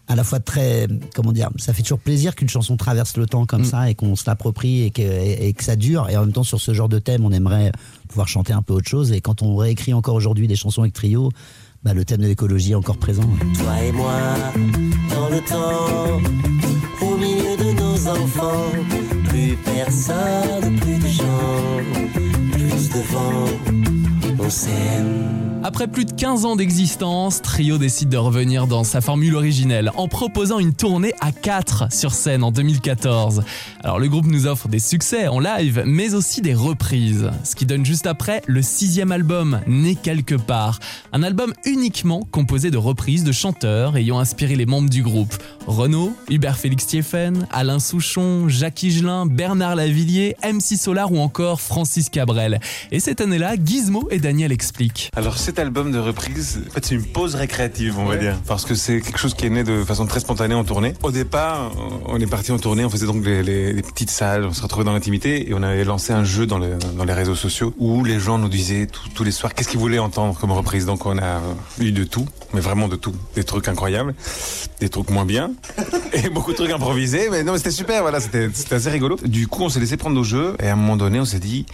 [0.08, 3.46] à la fois très comment dire, ça fait toujours plaisir qu'une chanson traverse le temps
[3.46, 6.08] comme ça et qu'on se l'approprie et que, et, et que ça dure.
[6.08, 7.72] Et en même temps, sur ce genre de thème, on aimerait
[8.08, 9.12] pouvoir chanter un peu autre chose.
[9.12, 11.30] Et quand on réécrit encore aujourd'hui des chansons avec trio,
[11.82, 13.28] bah, le thème de l'écologie est encore présent.
[13.58, 14.18] Toi et moi,
[15.10, 16.20] dans le temps,
[17.00, 18.72] au milieu de nos enfants,
[19.28, 21.80] plus personne, plus de gens,
[22.52, 23.44] plus de vent,
[24.38, 25.55] on s'aime.
[25.66, 30.06] Après plus de 15 ans d'existence, Trio décide de revenir dans sa formule originelle en
[30.06, 33.42] proposant une tournée à 4 sur scène en 2014.
[33.82, 37.32] Alors le groupe nous offre des succès en live, mais aussi des reprises.
[37.42, 40.78] Ce qui donne juste après le sixième album, Né quelque part.
[41.12, 45.34] Un album uniquement composé de reprises de chanteurs ayant inspiré les membres du groupe.
[45.66, 52.08] Renaud, Hubert Félix Thieffen, Alain Souchon, Jacques Higelin, Bernard Lavillier, MC Solar ou encore Francis
[52.08, 52.60] Cabrel.
[52.92, 55.10] Et cette année-là, Gizmo et Daniel expliquent.
[55.56, 58.74] Cet album de reprise, en fait, c'est une pause récréative, on va dire, parce que
[58.74, 60.92] c'est quelque chose qui est né de façon très spontanée en tournée.
[61.02, 61.72] Au départ,
[62.04, 64.60] on est parti en tournée, on faisait donc les, les- les petites salles, on se
[64.60, 67.72] retrouvait dans l'intimité et on avait lancé un jeu dans, le- dans les réseaux sociaux
[67.78, 70.84] où les gens nous disaient tous- tous les soirs qu'est-ce qu'ils voulaient entendre comme reprise.
[70.84, 71.40] Donc on a
[71.80, 74.14] eu de tout, mais vraiment de tout, des trucs incroyables,
[74.80, 75.52] des trucs moins bien
[76.12, 77.28] et beaucoup de trucs improvisés.
[77.30, 79.16] Mais non, mais c'était super, voilà, c'était assez rigolo.
[79.24, 81.38] Du coup, on s'est laissé prendre au jeu et à un moment donné, on s'est
[81.40, 81.64] dit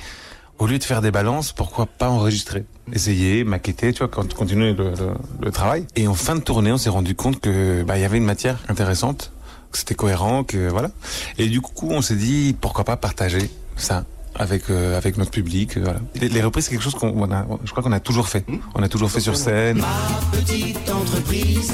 [0.63, 4.73] au lieu de faire des balances, pourquoi pas enregistrer Essayer, maqueter, tu vois, quand- continuer
[4.75, 5.87] le, le- le travail.
[5.97, 8.25] Et en fin de tournée, on s'est rendu compte que bah, il y avait une
[8.25, 9.33] matière intéressante,
[9.71, 10.91] que c'était cohérent, que voilà.
[11.39, 14.05] Et du coup, on s'est dit pourquoi pas partager ça
[14.37, 15.77] avec euh, avec notre public.
[15.77, 16.01] euh, voilà.
[16.15, 18.45] Les, les reprises, c'est quelque chose qu'on on a, je crois qu'on a toujours fait.
[18.75, 19.79] On a toujours fait sur scène.
[19.79, 21.73] Ma petite entreprise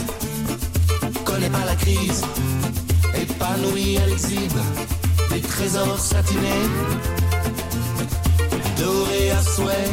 [1.25, 2.23] connaît pas la crise.
[3.15, 4.59] Épanouie, elle exhibe
[5.31, 6.67] des trésors satinés,
[9.43, 9.89] souhait.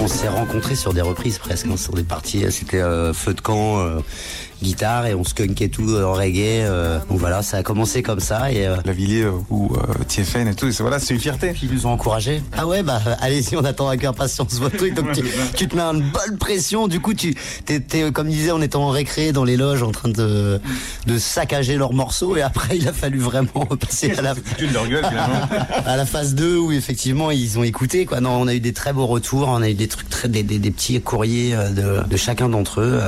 [0.00, 2.44] On s'est rencontrés sur des reprises presque, hein, sur des parties.
[2.50, 4.00] C'était euh, feu de camp, euh,
[4.62, 6.62] guitare et on skunkait tout en reggae.
[6.64, 6.98] euh.
[7.10, 9.72] donc voilà, ça a commencé comme ça et euh, La Villiers euh, ou
[10.08, 10.66] TFN et tout.
[10.68, 11.54] et Voilà, c'est une fierté.
[11.62, 12.42] ils nous ont encouragés.
[12.56, 14.94] Ah ouais, bah allez-y, on attend avec impatience votre truc.
[14.94, 15.22] Donc tu,
[15.54, 16.88] tu te mets une bonne pression.
[16.88, 20.08] Du coup, tu t'es, comme disait, on était en récré dans les loges en train
[20.08, 20.60] de,
[21.06, 24.76] de saccager leurs morceaux et après il a fallu vraiment passer à la, gueule
[25.86, 28.20] à la phase 2 où effectivement ils ont écouté quoi.
[28.20, 30.42] Non, on a eu des très beaux retours, on a eu des trucs très des,
[30.42, 33.00] des, des petits courriers de, de chacun d'entre eux.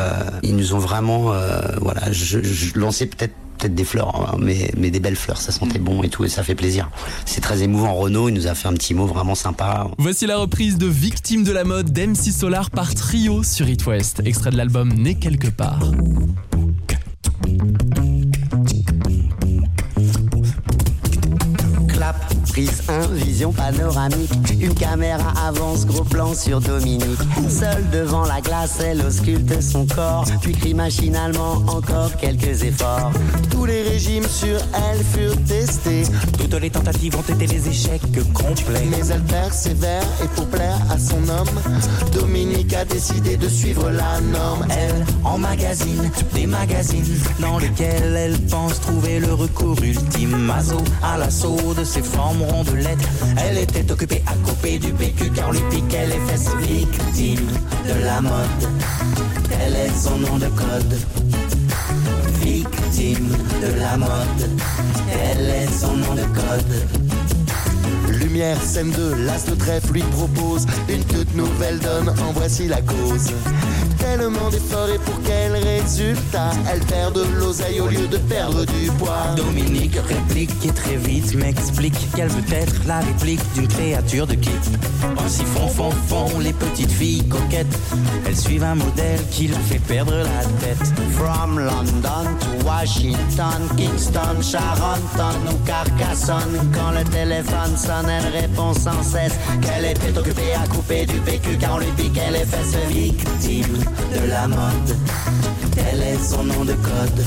[0.43, 1.33] ils nous ont vraiment
[1.81, 5.53] voilà, je, je lançais peut-être peut-être des fleurs, hein, mais, mais des belles fleurs, ça
[5.53, 6.91] sentait bon et tout, et ça fait plaisir.
[7.25, 7.95] C'est très émouvant.
[7.95, 9.89] Renaud, il nous a fait un petit mot vraiment sympa.
[9.99, 14.23] Voici la reprise de Victime de la mode d'MC Solar par Trio sur It West,
[14.25, 15.81] extrait de l'album Né quelque part.
[22.55, 24.31] Prise 1, vision panoramique.
[24.61, 27.19] Une caméra avance, gros plan sur Dominique.
[27.49, 30.25] Seule devant la glace, elle ausculte son corps.
[30.41, 33.11] Puis crie machinalement encore quelques efforts.
[33.51, 36.05] Tous les régimes sur elle furent testés,
[36.39, 38.87] Toutes les tentatives ont été des échecs complets.
[38.89, 41.49] mais elle persévère et pour plaire à son homme,
[42.13, 44.65] Dominique a décidé de suivre la norme.
[44.71, 50.37] Elle en magazine, des magazines dans lesquels elle pense trouver le recours ultime.
[50.37, 52.44] Mazo à l'assaut de ses formes
[53.37, 56.49] Elle était occupée à couper du PQ car on lui piquait les fesses.
[56.61, 57.47] Victime
[57.87, 58.69] de la mode,
[59.49, 60.97] tel est son nom de code.
[62.41, 63.29] Victime
[63.63, 64.51] de la mode,
[65.11, 67.14] tel est son nom de code.
[68.35, 72.81] Lumière, scène 2, l'as de trèfle lui propose une toute nouvelle donne, en voici la
[72.83, 73.31] cause.
[73.99, 76.51] Tellement d'efforts et pour quel résultat?
[76.71, 79.35] Elle perd de l'oseille au lieu de perdre du poids.
[79.37, 84.53] Dominique réplique et très vite m'explique qu'elle veut être la réplique d'une créature de kick.
[85.25, 87.79] Aussi font, font, font les petites filles coquettes.
[88.27, 90.93] Elles suivent un modèle qui leur fait perdre la tête.
[91.13, 96.71] From London to Washington, Kingston, Charenton ou Carcassonne.
[96.75, 99.35] Quand le téléphone sonne, aucune réponse sans cesse.
[99.61, 103.79] Qu'elle était occupée à couper du PQ car on lui dit qu'elle est fesse victime
[104.13, 104.97] de la mode.
[105.75, 107.25] Quel est son nom de code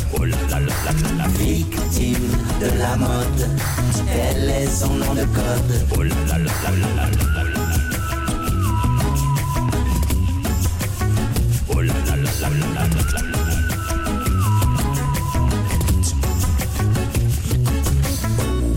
[1.38, 3.50] victime de la mode.
[4.08, 5.88] Quel est son nom de code
[11.70, 11.82] Oh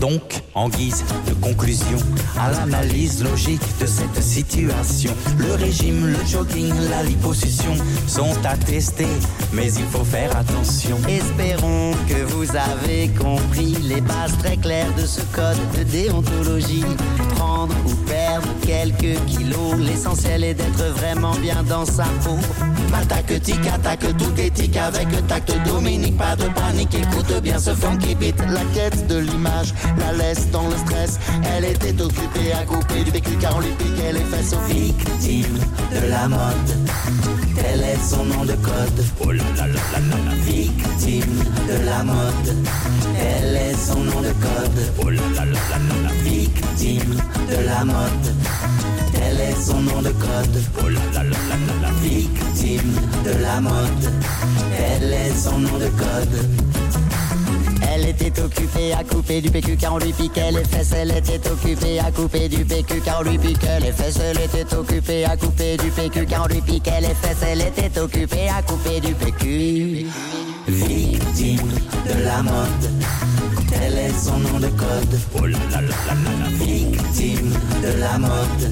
[0.01, 1.99] Donc, en guise de conclusion
[2.39, 7.75] à l'analyse logique de cette situation, le régime, le jogging, la liposuction
[8.07, 9.05] sont attestés,
[9.53, 10.97] mais il faut faire attention.
[11.07, 16.83] Espérons que vous avez compris les bases très claires de ce code de déontologie.
[17.35, 22.39] Prendre ou perdre quelques kilos, l'essentiel est d'être vraiment bien dans sa peau.
[22.91, 25.51] M'attaque, tic, attaque, tout éthique avec tact.
[25.65, 28.37] Dominique, pas de panique, écoute bien ce funky beat.
[28.39, 31.19] La quête de l'image la laisse dans le stress.
[31.55, 34.55] Elle était occupée à couper du PQ car on lui piquait les fesses.
[34.67, 35.57] Victime
[35.93, 36.89] de la mode,
[37.55, 39.05] tel est son nom de code?
[39.21, 40.35] Oh là là là là là là.
[40.45, 42.55] Victime de la mode,
[43.15, 44.79] tel est son nom de code?
[45.01, 46.09] Oh là là là là là là.
[46.23, 47.15] Victime
[47.49, 48.35] de la mode,
[49.21, 50.63] tel est son nom de code.
[50.83, 51.01] Oh là.
[52.01, 54.11] Victime de la mode,
[54.77, 56.49] tel est son nom de code.
[57.93, 60.93] Elle était occupée à couper du PQ car on lui piquait les fesses.
[60.93, 64.19] Elle était occupée à couper du PQ car on lui piquait les fesses.
[64.19, 67.43] Elle était occupée à couper du PQ car on lui piquait les fesses.
[67.45, 70.07] Elle était occupée à couper du PQ.
[70.67, 71.71] Victime
[72.07, 72.89] de la mode,
[73.83, 75.19] elle est son nom de code.
[75.35, 77.51] Oh la la la Victime
[77.83, 78.63] de la mode.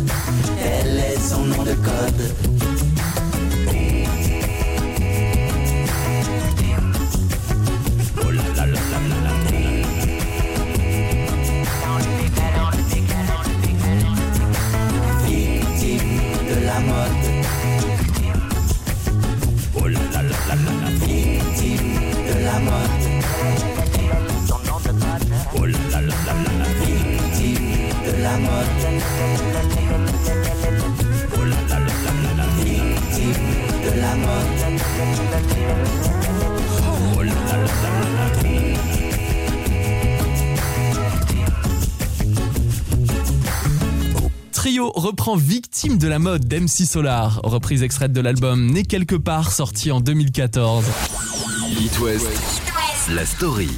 [0.64, 2.50] Elle est son nom de code.
[16.82, 17.26] mode.
[19.76, 22.99] Oh la la la la la, victime de la mode.
[44.52, 49.52] Trio reprend Victime de la mode d'MC Solar, reprise extraite de l'album Né quelque part
[49.52, 50.86] sorti en 2014.
[51.80, 52.69] It West,
[53.16, 53.70] la story.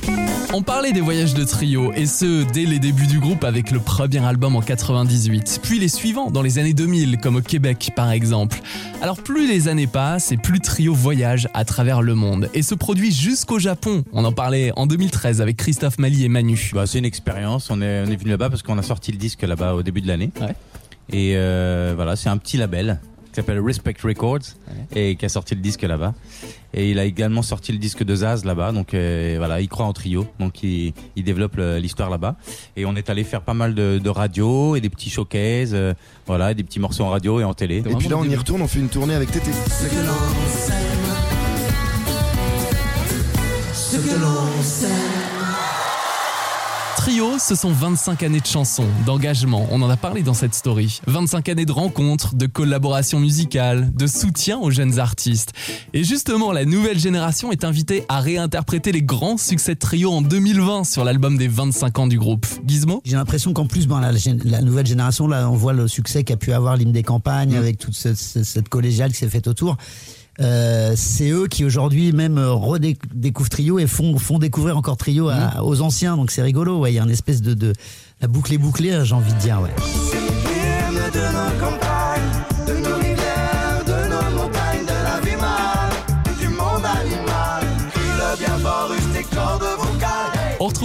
[0.54, 3.80] On parlait des voyages de Trio et ce dès les débuts du groupe avec le
[3.80, 8.12] premier album en 98, puis les suivants dans les années 2000 comme au Québec par
[8.12, 8.60] exemple.
[9.02, 12.76] Alors plus les années passent et plus Trio voyage à travers le monde et se
[12.76, 14.04] produit jusqu'au Japon.
[14.12, 16.72] On en parlait en 2013 avec Christophe Mali et Manu.
[16.74, 17.70] Bah, c'est une expérience.
[17.70, 20.02] On est, on est venu là-bas parce qu'on a sorti le disque là-bas au début
[20.02, 20.32] de l'année.
[20.42, 20.56] Ouais.
[21.14, 23.00] Et euh, voilà, c'est un petit label
[23.32, 24.40] qui s'appelle Respect Records
[24.94, 26.14] et qui a sorti le disque là-bas.
[26.74, 28.72] Et il a également sorti le disque de Zaz là-bas.
[28.74, 30.28] Donc euh, voilà, il croit en trio.
[30.40, 32.36] Donc il, il développe l'histoire là-bas.
[32.76, 35.94] Et on est allé faire pas mal de, de radio et des petits showcases, euh,
[36.28, 37.78] voilà, des petits morceaux en radio et en télé.
[37.78, 39.52] Et puis là, on y retourne, on fait une tournée avec Tété.
[39.52, 40.76] Ce que l'on s'aime,
[43.74, 45.31] ce que l'on s'aime.
[46.98, 51.02] Trio, ce sont 25 années de chansons, d'engagement, on en a parlé dans cette story.
[51.08, 55.52] 25 années de rencontres, de collaborations musicales, de soutien aux jeunes artistes.
[55.94, 60.22] Et justement, la nouvelle génération est invitée à réinterpréter les grands succès de Trio en
[60.22, 62.46] 2020 sur l'album des 25 ans du groupe.
[62.68, 63.02] Gizmo?
[63.04, 66.52] J'ai l'impression qu'en plus, bon, la, nouvelle génération, là, on voit le succès qu'a pu
[66.54, 69.78] avoir l'hymne des campagnes avec toute ce- ce- cette collégiale qui s'est faite autour.
[70.42, 75.64] Euh, c'est eux qui aujourd'hui même redécouvrent Trio et font, font découvrir encore Trio à-
[75.64, 76.18] aux anciens.
[76.18, 76.80] Donc c'est rigolo.
[76.80, 77.74] Ouais, il y a une espèce de, de
[78.22, 79.60] la boucle est bouclée, j'ai envie de dire.
[79.62, 79.70] Ouais.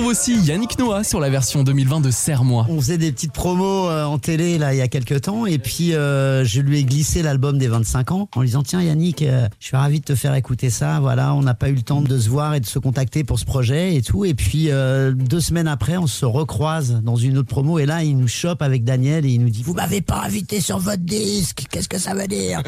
[0.06, 2.66] Aussi Yannick Noah sur la version 2020 de Serre-moi.
[2.68, 5.58] On faisait des petites promos euh, en télé là il y a quelques temps et
[5.58, 9.22] puis euh, je lui ai glissé l'album des 25 ans en lui disant tiens Yannick
[9.22, 11.82] euh, je suis ravi de te faire écouter ça voilà on n'a pas eu le
[11.82, 14.68] temps de se voir et de se contacter pour ce projet et tout et puis
[15.14, 18.62] deux semaines après on se recroise dans une autre promo et là il nous chope
[18.62, 21.98] avec Daniel et il nous dit vous m'avez pas invité sur votre disque qu'est-ce que
[21.98, 22.62] ça veut dire?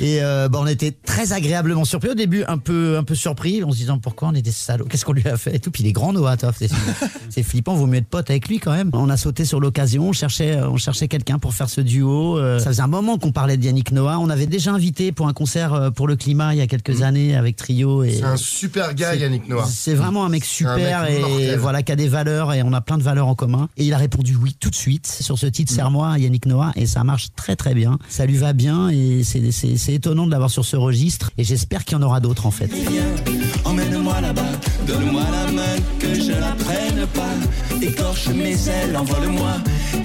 [0.00, 3.62] Et euh, bah, on était très agréablement surpris au début, un peu un peu surpris,
[3.62, 5.70] en se disant pourquoi on était salauds, qu'est-ce qu'on lui a fait et tout?
[5.70, 6.56] Puis il est grand Noah, Toff,
[7.30, 8.90] c'est flippant, vaut mieux être pote avec lui quand même.
[8.92, 12.38] On a sauté sur l'occasion, on cherchait on cherchait quelqu'un pour faire ce duo.
[12.38, 14.18] euh, ça faisait un moment qu'on parlait de Yannick Noah.
[14.18, 17.02] On avait déjà invité pour un concert euh, pour le climat il y a quelques
[17.02, 19.66] années avec Trio C'est un super gars, Yannick Noah.
[19.68, 22.72] C'est vraiment un mec un super mec et voilà qui a des valeurs et on
[22.72, 23.68] a plein de valeurs en commun.
[23.76, 25.50] Et il a répondu oui tout de suite sur ce Mm.
[25.50, 27.98] titre Serre-moi à Yannick Noah et ça marche très très bien.
[28.08, 29.50] Ça lui va bien et c'est
[29.82, 32.50] c'est- étonnant de l'avoir sur ce registre et j'espère qu'il y en aura d'autres en
[32.50, 32.70] fait.
[33.64, 34.42] Emmène-moi là-bas,
[34.86, 37.28] donne-moi la main, que je la prenne pas.
[37.80, 39.54] Écorche mes ailes, envole-moi,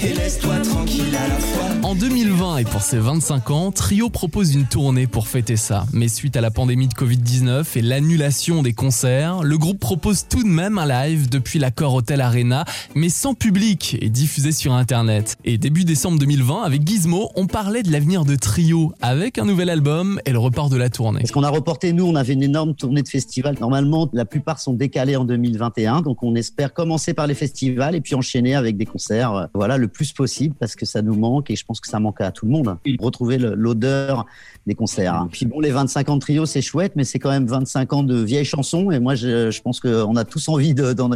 [0.02, 1.66] et laisse-toi tranquille à la fois.
[1.84, 5.86] En 2020 et pour ses 25 ans, Trio propose une tournée pour fêter ça.
[5.94, 10.44] Mais suite à la pandémie de Covid-19 et l'annulation des concerts, le groupe propose tout
[10.44, 12.66] de même un live depuis l'accord Hotel Arena,
[12.96, 15.38] mais sans public et diffusé sur Internet.
[15.46, 19.67] Et début décembre 2020, avec Gizmo, on parlait de l'avenir de Trio avec un nouvel
[19.70, 21.20] album et le report de la tournée.
[21.20, 23.56] Parce qu'on a reporté, nous, on avait une énorme tournée de festivals.
[23.60, 26.02] Normalement, la plupart sont décalés en 2021.
[26.02, 29.34] Donc, on espère commencer par les festivals et puis enchaîner avec des concerts.
[29.34, 32.00] euh, Voilà, le plus possible parce que ça nous manque et je pense que ça
[32.00, 32.78] manque à tout le monde.
[33.00, 34.26] Retrouver l'odeur
[34.68, 35.14] des concerts.
[35.16, 35.30] hein.
[35.32, 38.04] Puis bon, les 25 ans de trio, c'est chouette, mais c'est quand même 25 ans
[38.04, 38.92] de vieilles chansons.
[38.92, 41.10] Et moi, je, je pense qu'on a tous envie de, d'en-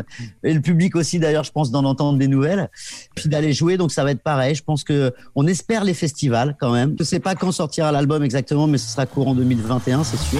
[0.43, 2.69] et le public aussi, d'ailleurs, je pense, d'en entendre des nouvelles.
[3.13, 3.77] Puis d'aller jouer.
[3.77, 4.55] Donc, ça va être pareil.
[4.55, 6.95] Je pense que on espère les festivals quand même.
[6.97, 10.39] Je sais pas quand sortira l'album exactement, mais ce sera courant 2021, c'est sûr.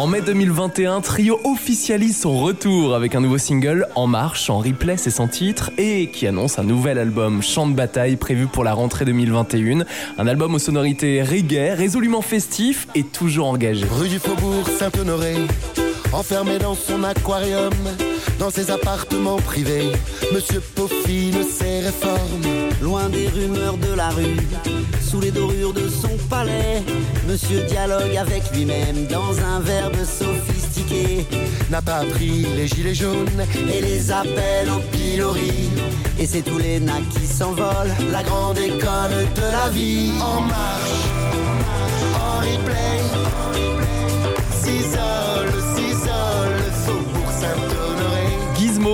[0.00, 4.96] En mai 2021, Trio officialise son retour avec un nouveau single En Marche, en replay,
[4.96, 8.72] c'est son titre, et qui annonce un nouvel album Chant de bataille prévu pour la
[8.72, 9.84] rentrée 2021.
[10.16, 13.84] Un album aux sonorités reggae, résolument festif et toujours engagé.
[13.90, 15.34] Rue du Faubourg Saint-Honoré,
[16.14, 17.74] enfermé dans son aquarium,
[18.38, 19.92] dans ses appartements privés,
[20.32, 21.10] Monsieur réformes.
[21.10, 22.29] Loin des
[23.40, 24.36] rumeurs de la rue,
[25.00, 26.82] sous les dorures de son palais,
[27.26, 31.26] Monsieur dialogue avec lui-même dans un verbe sophistiqué.
[31.70, 35.70] N'a pas pris les gilets jaunes Et les appels en pilori,
[36.18, 37.94] et c'est tous les nains qui s'envolent.
[38.10, 41.04] la grande école de la vie en marche,
[42.20, 43.00] en replay.
[43.00, 43.79] S'isole,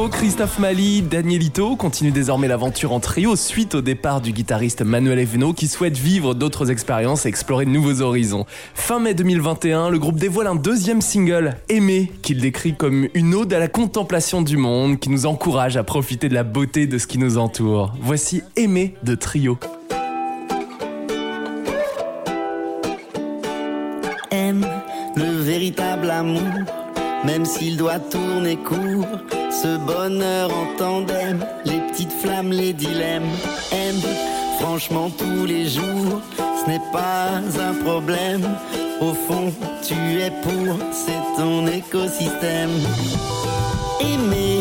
[0.04, 5.52] Christophe Mali, Danielito continuent désormais l'aventure en trio suite au départ du guitariste Manuel Eveno
[5.52, 8.44] qui souhaite vivre d'autres expériences et explorer de nouveaux horizons.
[8.74, 13.52] Fin mai 2021, le groupe dévoile un deuxième single, Aimer, qu'il décrit comme une ode
[13.52, 17.06] à la contemplation du monde qui nous encourage à profiter de la beauté de ce
[17.06, 17.94] qui nous entoure.
[18.00, 19.58] Voici Aimer de Trio.
[24.30, 24.66] aime
[25.16, 26.42] le véritable amour,
[27.24, 29.45] même s'il doit tourner court.
[29.66, 33.32] Ce bonheur en tandem, les petite flamme, les dilemmes.
[33.72, 34.00] Aime,
[34.60, 38.44] franchement, tous les jours, ce n'est pas un problème.
[39.00, 39.52] Au fond,
[39.82, 42.70] tu es pour, c'est ton écosystème.
[44.00, 44.60] Aimer,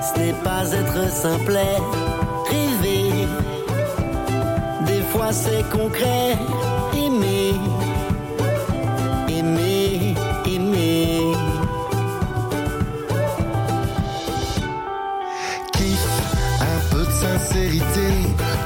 [0.00, 1.76] ce n'est pas être simplet.
[2.48, 3.26] Rêver,
[4.86, 6.38] des fois c'est concret.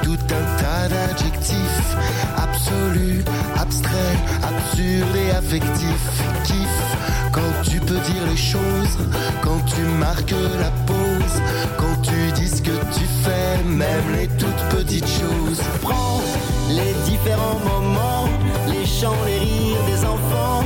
[0.03, 1.97] Tout un tas d'adjectifs,
[2.37, 3.23] absolu,
[3.61, 6.01] abstrait, absurde et affectif.
[6.45, 6.97] Kiff,
[7.31, 8.99] quand tu peux dire les choses,
[9.43, 11.43] quand tu marques la pause,
[11.77, 15.61] quand tu dis ce que tu fais, même les toutes petites choses.
[15.83, 16.23] Prends
[16.71, 18.29] les différents moments,
[18.69, 20.65] les chants, les rires des enfants,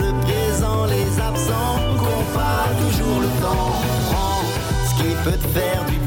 [0.00, 3.72] le présent, les absents, compare toujours le temps.
[4.10, 4.42] Prends
[4.88, 5.97] ce qui peut te faire du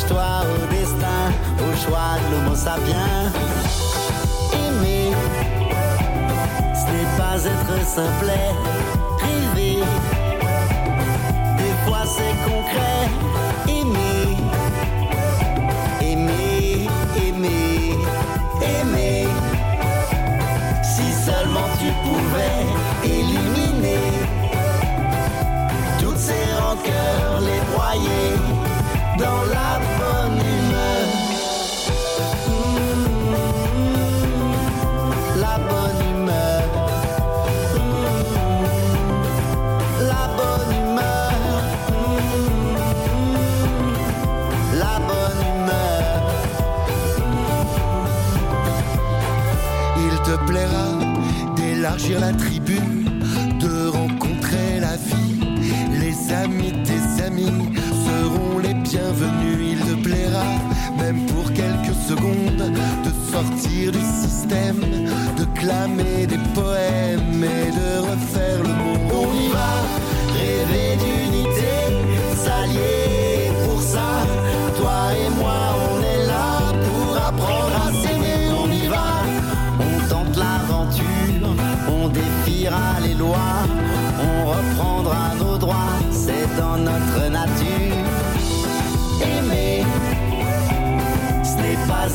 [0.00, 3.30] Accroche-toi au destin, au choix de l'homo sapiens.
[4.52, 5.12] Aimer,
[6.74, 8.50] ce n'est pas être simplet.
[9.20, 9.82] Rêver,
[11.58, 13.49] des fois c'est concret.
[52.08, 53.04] La tribune,
[53.60, 55.40] de rencontrer la vie.
[56.00, 57.52] Les amis, de tes amis
[58.06, 59.72] seront les bienvenus.
[59.72, 60.44] Il te plaira,
[60.98, 62.72] même pour quelques secondes,
[63.04, 64.80] de sortir du système,
[65.36, 69.12] de clamer des poèmes et de refaire le monde.
[69.12, 69.72] On y va,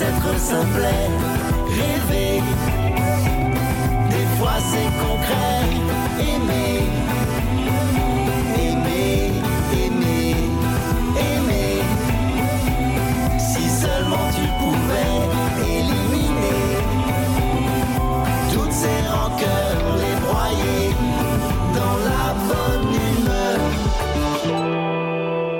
[0.01, 1.09] être simplet,
[1.69, 2.41] rêver.
[4.09, 5.64] Des fois c'est concret,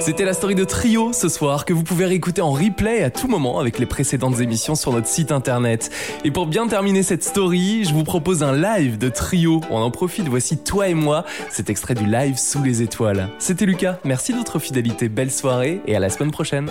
[0.06, 3.28] C'était la story de Trio ce soir que vous pouvez réécouter en replay à tout
[3.28, 5.90] moment avec les précédentes émissions sur notre site internet.
[6.24, 9.62] Et pour bien terminer cette story, je vous propose un live de Trio.
[9.72, 13.30] On en profite, voici Toi et moi, cet extrait du live sous les étoiles.
[13.40, 16.70] C'était Lucas, merci de votre fidélité, belle soirée et à la semaine prochaine.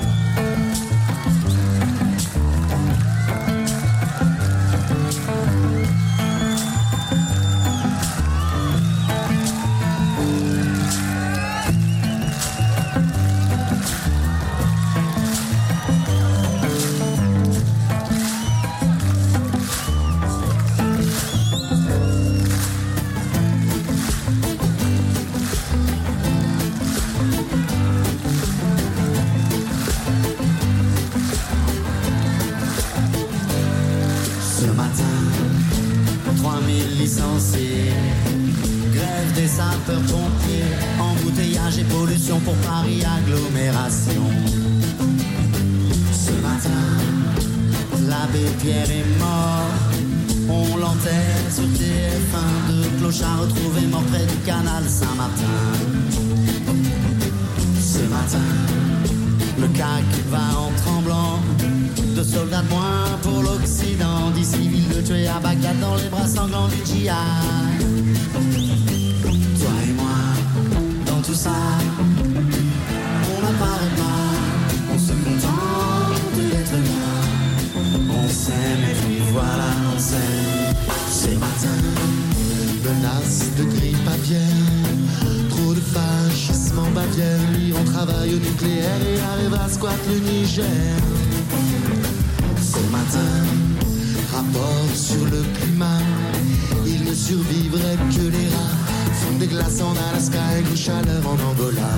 [97.55, 98.76] Ne survivrait que les rats.
[99.24, 101.92] Comme des glaces en Alaska et une chaleur en Angola.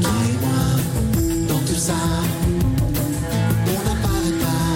[0.00, 0.62] Toi et moi,
[1.48, 2.00] dans tout ça,
[3.66, 4.68] on n'apparaît pas,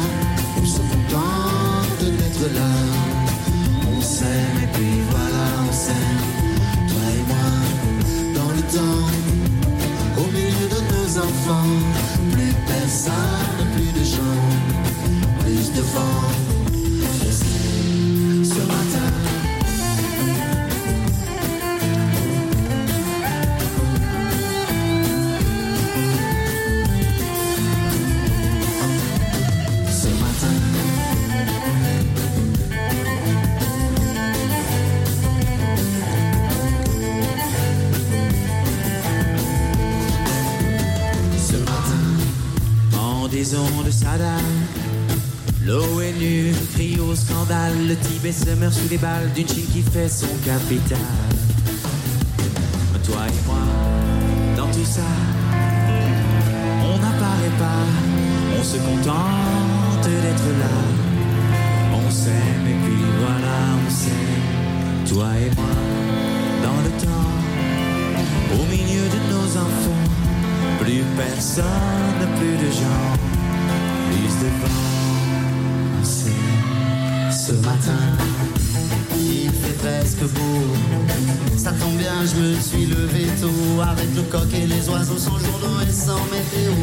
[0.60, 2.72] on se contente d'être là.
[3.96, 6.22] On s'aime et puis voilà, on s'aime.
[6.88, 7.48] Toi et moi,
[8.34, 9.06] dans le temps,
[10.18, 11.81] au milieu de nos enfants,
[48.92, 50.98] les balles d'une Chine qui fait son capital.
[53.06, 53.64] Toi et moi,
[54.54, 55.08] dans tout ça,
[56.84, 57.84] on n'apparaît pas,
[58.58, 60.76] on se contente d'être là.
[61.94, 65.74] On s'aime et puis voilà, on s'aime, toi et moi,
[66.66, 70.04] dans le temps, au milieu de nos enfants,
[70.80, 73.12] plus personne, plus de gens,
[74.10, 76.02] plus de vent.
[76.02, 78.04] C'est ce matin,
[79.22, 81.56] il fait presque beau.
[81.56, 85.38] Ça tombe bien, je me suis levé tôt avec le coq et les oiseaux sans
[85.38, 86.74] journaux et sans météo.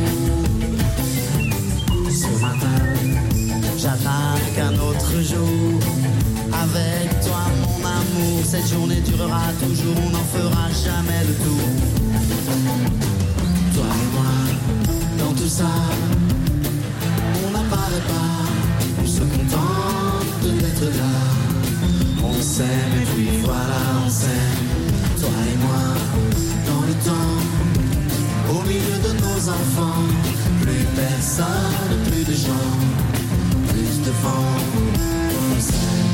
[2.10, 2.80] Ce matin,
[3.78, 5.80] j'attaque un autre jour.
[6.52, 11.68] Avec toi, mon amour, cette journée durera toujours, on n'en fera jamais le tour.
[13.76, 14.34] Toi et moi,
[15.20, 15.72] dans tout ça,
[17.46, 21.49] on n'apparaît pas, on se contente d'être là.
[22.40, 22.68] On s'aime
[23.02, 24.70] et puis voilà, on s'aime.
[25.20, 25.84] Toi et moi,
[26.68, 27.38] dans le temps,
[28.58, 30.08] au milieu de nos enfants,
[30.62, 32.78] plus personne, plus de gens,
[33.68, 36.09] plus de vent.